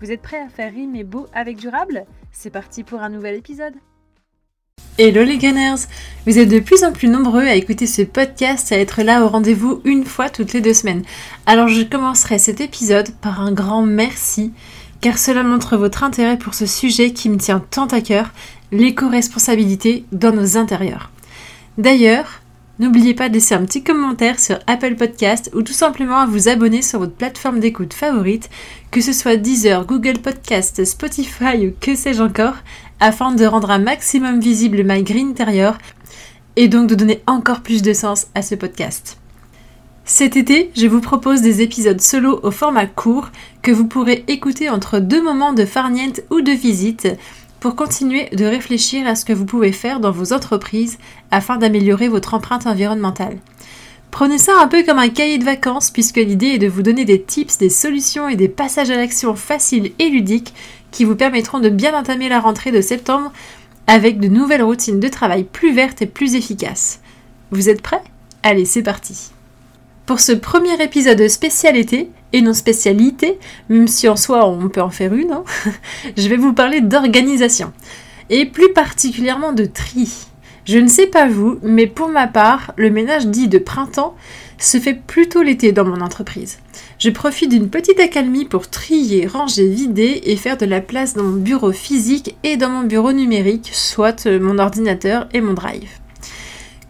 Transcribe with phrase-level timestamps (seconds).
[0.00, 2.04] Vous êtes prêts à faire rimer beau avec durable?
[2.30, 3.74] C'est parti pour un nouvel épisode
[4.96, 5.86] Hello les gunners
[6.24, 9.28] Vous êtes de plus en plus nombreux à écouter ce podcast, à être là au
[9.28, 11.02] rendez-vous une fois toutes les deux semaines.
[11.46, 14.52] Alors je commencerai cet épisode par un grand merci,
[15.00, 18.30] car cela montre votre intérêt pour ce sujet qui me tient tant à cœur,
[18.70, 21.10] l'éco-responsabilité dans nos intérieurs.
[21.76, 22.40] D'ailleurs,
[22.78, 26.48] N'oubliez pas de laisser un petit commentaire sur Apple Podcast ou tout simplement à vous
[26.48, 28.48] abonner sur votre plateforme d'écoute favorite,
[28.92, 32.54] que ce soit Deezer, Google Podcast, Spotify ou que sais-je encore,
[33.00, 35.76] afin de rendre un maximum visible My Green Interior
[36.54, 39.18] et donc de donner encore plus de sens à ce podcast.
[40.04, 44.70] Cet été, je vous propose des épisodes solo au format court que vous pourrez écouter
[44.70, 47.08] entre deux moments de farniente ou de visite
[47.60, 50.98] pour continuer de réfléchir à ce que vous pouvez faire dans vos entreprises
[51.30, 53.38] afin d'améliorer votre empreinte environnementale.
[54.10, 57.04] Prenez ça un peu comme un cahier de vacances puisque l'idée est de vous donner
[57.04, 60.54] des tips, des solutions et des passages à l'action faciles et ludiques
[60.90, 63.32] qui vous permettront de bien entamer la rentrée de septembre
[63.86, 67.00] avec de nouvelles routines de travail plus vertes et plus efficaces.
[67.50, 68.02] Vous êtes prêts?
[68.42, 69.30] Allez, c'est parti
[70.06, 73.38] Pour ce premier épisode spécial été, et non spécialité,
[73.68, 75.44] même si en soi on peut en faire une, hein,
[76.16, 77.72] je vais vous parler d'organisation,
[78.30, 80.26] et plus particulièrement de tri.
[80.64, 84.14] Je ne sais pas vous, mais pour ma part, le ménage dit de printemps
[84.58, 86.58] se fait plutôt l'été dans mon entreprise.
[86.98, 91.22] Je profite d'une petite accalmie pour trier, ranger, vider et faire de la place dans
[91.22, 95.88] mon bureau physique et dans mon bureau numérique, soit mon ordinateur et mon drive.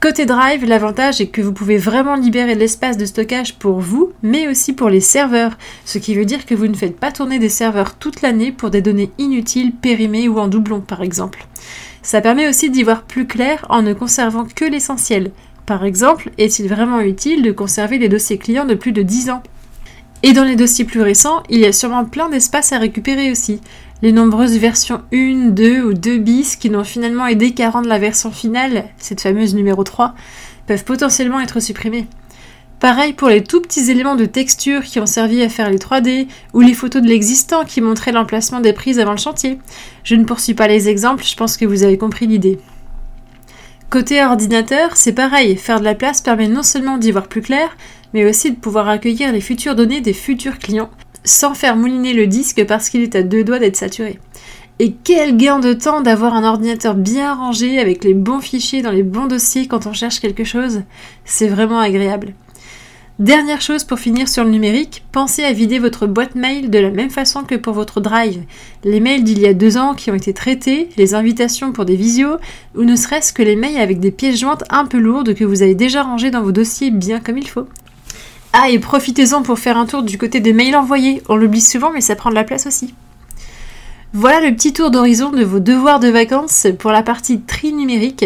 [0.00, 4.46] Côté Drive, l'avantage est que vous pouvez vraiment libérer l'espace de stockage pour vous, mais
[4.46, 7.48] aussi pour les serveurs, ce qui veut dire que vous ne faites pas tourner des
[7.48, 11.44] serveurs toute l'année pour des données inutiles, périmées ou en doublon par exemple.
[12.00, 15.32] Ça permet aussi d'y voir plus clair en ne conservant que l'essentiel.
[15.66, 19.42] Par exemple, est-il vraiment utile de conserver les dossiers clients de plus de 10 ans?
[20.22, 23.60] Et dans les dossiers plus récents, il y a sûrement plein d'espace à récupérer aussi
[24.02, 27.98] les nombreuses versions 1, 2 ou 2 bis qui n'ont finalement aidé qu'à rendre la
[27.98, 30.14] version finale, cette fameuse numéro 3,
[30.66, 32.06] peuvent potentiellement être supprimées.
[32.80, 36.28] Pareil pour les tout petits éléments de texture qui ont servi à faire les 3D
[36.52, 39.58] ou les photos de l'existant qui montraient l'emplacement des prises avant le chantier.
[40.04, 42.60] Je ne poursuis pas les exemples, je pense que vous avez compris l'idée.
[43.90, 47.76] Côté ordinateur, c'est pareil, faire de la place permet non seulement d'y voir plus clair,
[48.14, 50.90] mais aussi de pouvoir accueillir les futures données des futurs clients,
[51.24, 54.18] sans faire mouliner le disque parce qu'il est à deux doigts d'être saturé.
[54.80, 58.92] Et quel gain de temps d'avoir un ordinateur bien rangé avec les bons fichiers dans
[58.92, 60.82] les bons dossiers quand on cherche quelque chose.
[61.24, 62.34] C'est vraiment agréable.
[63.18, 66.92] Dernière chose pour finir sur le numérique, pensez à vider votre boîte mail de la
[66.92, 68.44] même façon que pour votre drive.
[68.84, 71.96] Les mails d'il y a deux ans qui ont été traités, les invitations pour des
[71.96, 72.36] visios,
[72.76, 75.62] ou ne serait-ce que les mails avec des pièces jointes un peu lourdes que vous
[75.64, 77.66] avez déjà rangées dans vos dossiers bien comme il faut.
[78.52, 81.22] Ah, et profitez-en pour faire un tour du côté des mails envoyés.
[81.28, 82.94] On l'oublie souvent, mais ça prend de la place aussi.
[84.14, 88.24] Voilà le petit tour d'horizon de vos devoirs de vacances pour la partie tri numérique.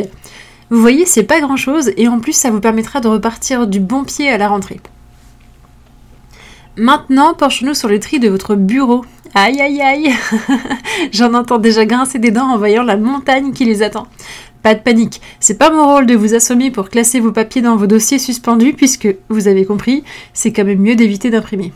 [0.71, 3.81] Vous voyez, c'est pas grand chose et en plus ça vous permettra de repartir du
[3.81, 4.81] bon pied à la rentrée.
[6.77, 9.05] Maintenant, penchons-nous sur le tri de votre bureau.
[9.35, 10.15] Aïe aïe aïe
[11.13, 14.07] J'en entends déjà grincer des dents en voyant la montagne qui les attend.
[14.63, 17.77] Pas de panique, c'est pas mon rôle de vous assommer pour classer vos papiers dans
[17.77, 21.73] vos dossiers suspendus puisque, vous avez compris, c'est quand même mieux d'éviter d'imprimer.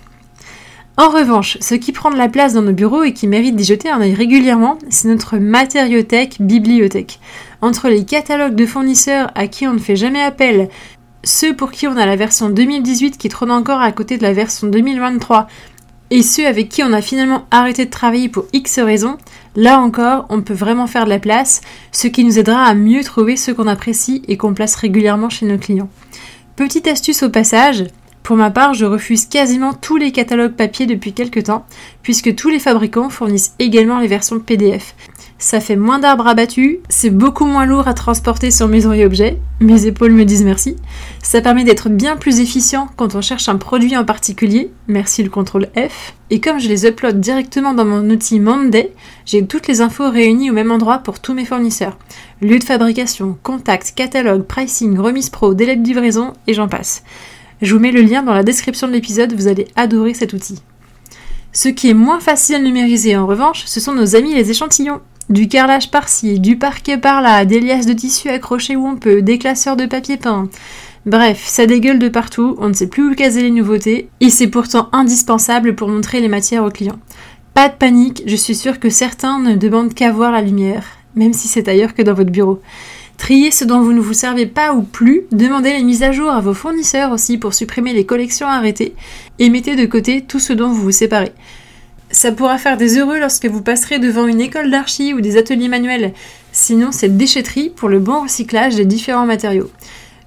[0.99, 3.65] En revanche, ce qui prend de la place dans nos bureaux et qui mérite d'y
[3.65, 7.21] jeter un œil régulièrement, c'est notre matériothèque, bibliothèque.
[7.61, 10.69] Entre les catalogues de fournisseurs à qui on ne fait jamais appel,
[11.23, 14.33] ceux pour qui on a la version 2018 qui trône encore à côté de la
[14.33, 15.49] version 2023,
[16.11, 19.17] et ceux avec qui on a finalement arrêté de travailler pour X raisons,
[19.57, 21.61] là encore, on peut vraiment faire de la place,
[21.93, 25.47] ce qui nous aidera à mieux trouver ceux qu'on apprécie et qu'on place régulièrement chez
[25.47, 25.89] nos clients.
[26.55, 27.85] Petite astuce au passage,
[28.23, 31.65] pour ma part, je refuse quasiment tous les catalogues papier depuis quelques temps,
[32.03, 34.95] puisque tous les fabricants fournissent également les versions PDF
[35.39, 39.39] ça fait moins d'arbres abattus, c'est beaucoup moins lourd à transporter sur maison et objets,
[39.61, 40.77] mes épaules me disent merci.
[41.23, 45.29] Ça permet d'être bien plus efficient quand on cherche un produit en particulier, merci le
[45.29, 46.15] contrôle F.
[46.31, 48.93] Et comme je les upload directement dans mon outil Monday,
[49.27, 51.99] j'ai toutes les infos réunies au même endroit pour tous mes fournisseurs.
[52.41, 57.03] Lieu de fabrication, contact, catalogue, pricing, remise pro, délai de livraison et j'en passe.
[57.61, 60.63] Je vous mets le lien dans la description de l'épisode, vous allez adorer cet outil.
[61.53, 65.01] Ce qui est moins facile à numériser en revanche, ce sont nos amis les échantillons.
[65.29, 69.39] Du carrelage par-ci, du parquet par-là, des liasses de tissu accrochées où on peut, des
[69.39, 70.49] classeurs de papier peint.
[71.05, 74.47] Bref, ça dégueule de partout, on ne sait plus où caser les nouveautés, et c'est
[74.47, 77.01] pourtant indispensable pour montrer les matières aux clients.
[77.55, 80.85] Pas de panique, je suis sûre que certains ne demandent qu'à voir la lumière,
[81.17, 82.61] même si c'est ailleurs que dans votre bureau.
[83.17, 86.31] Triez ce dont vous ne vous servez pas ou plus, demandez les mises à jour
[86.31, 88.95] à vos fournisseurs aussi pour supprimer les collections arrêtées,
[89.41, 91.33] et mettez de côté tout ce dont vous vous séparez.
[92.11, 95.69] Ça pourra faire des heureux lorsque vous passerez devant une école d'archi ou des ateliers
[95.69, 96.13] manuels.
[96.53, 99.71] Sinon, c'est déchetterie pour le bon recyclage des différents matériaux.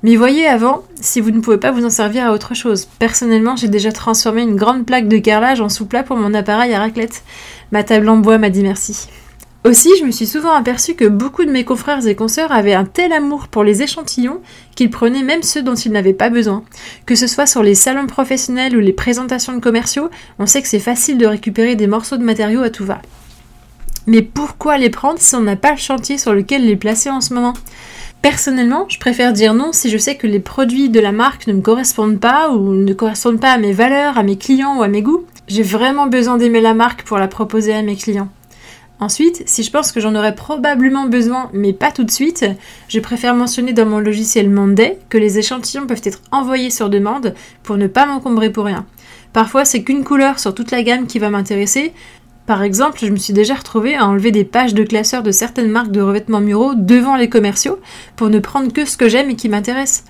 [0.04, 2.88] Mais voyez avant si vous ne pouvez pas vous en servir à autre chose.
[3.00, 6.80] Personnellement, j'ai déjà transformé une grande plaque de carrelage en sous-plat pour mon appareil à
[6.80, 7.24] raclette.
[7.72, 9.08] Ma table en bois m'a dit merci.
[9.66, 12.86] Aussi, je me suis souvent aperçu que beaucoup de mes confrères et consoeurs avaient un
[12.86, 14.40] tel amour pour les échantillons
[14.74, 16.64] qu'ils prenaient même ceux dont ils n'avaient pas besoin.
[17.06, 20.10] Que ce soit sur les salons professionnels ou les présentations de commerciaux,
[20.40, 23.02] on sait que c'est facile de récupérer des morceaux de matériaux à tout va.
[24.08, 27.20] Mais pourquoi les prendre si on n'a pas le chantier sur lequel les placer en
[27.20, 27.54] ce moment?
[28.22, 31.54] Personnellement, je préfère dire non si je sais que les produits de la marque ne
[31.54, 34.88] me correspondent pas ou ne correspondent pas à mes valeurs, à mes clients ou à
[34.88, 35.26] mes goûts.
[35.50, 38.30] J'ai vraiment besoin d'aimer la marque pour la proposer à mes clients.
[39.00, 42.46] Ensuite, si je pense que j'en aurais probablement besoin, mais pas tout de suite,
[42.90, 47.34] je préfère mentionner dans mon logiciel Monday que les échantillons peuvent être envoyés sur demande
[47.64, 48.86] pour ne pas m'encombrer pour rien.
[49.32, 51.94] Parfois, c'est qu'une couleur sur toute la gamme qui va m'intéresser.
[52.46, 55.70] Par exemple, je me suis déjà retrouvée à enlever des pages de classeurs de certaines
[55.70, 57.80] marques de revêtements muraux devant les commerciaux
[58.18, 60.04] pour ne prendre que ce que j'aime et qui m'intéresse.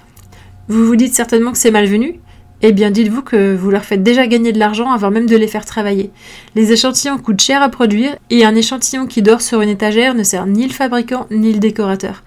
[0.67, 2.19] Vous vous dites certainement que c'est malvenu
[2.61, 5.47] eh bien, dites-vous que vous leur faites déjà gagner de l'argent avant même de les
[5.47, 6.11] faire travailler.
[6.55, 10.23] Les échantillons coûtent cher à produire et un échantillon qui dort sur une étagère ne
[10.23, 12.23] sert ni le fabricant ni le décorateur.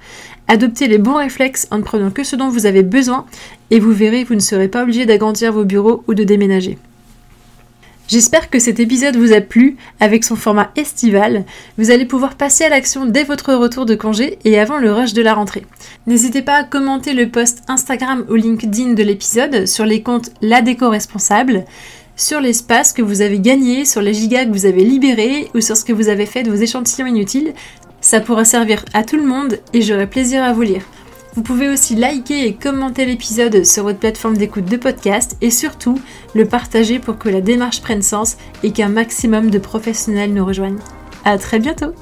[0.49, 3.27] Adoptez les bons réflexes en ne prenant que ce dont vous avez besoin
[3.71, 6.79] et vous verrez, vous ne serez pas obligé d'agrandir vos bureaux ou de déménager.
[8.13, 11.47] J'espère que cet épisode vous a plu avec son format estival.
[11.79, 15.15] Vous allez pouvoir passer à l'action dès votre retour de congé et avant le rush
[15.15, 15.65] de la rentrée.
[16.07, 20.61] N'hésitez pas à commenter le post Instagram ou LinkedIn de l'épisode sur les comptes La
[20.61, 21.65] Déco Responsable,
[22.15, 25.75] sur l'espace que vous avez gagné, sur les gigas que vous avez libérés ou sur
[25.75, 27.55] ce que vous avez fait de vos échantillons inutiles.
[28.03, 30.83] Ça pourra servir à tout le monde et j'aurai plaisir à vous lire.
[31.35, 35.99] Vous pouvez aussi liker et commenter l'épisode sur votre plateforme d'écoute de podcast et surtout
[36.35, 40.81] le partager pour que la démarche prenne sens et qu'un maximum de professionnels nous rejoignent.
[41.25, 41.95] À très bientôt!